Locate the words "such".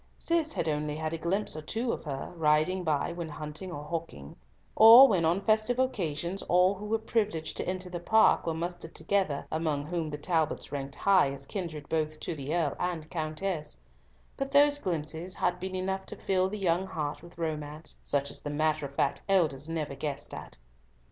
18.01-18.31